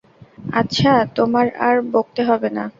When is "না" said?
2.49-2.63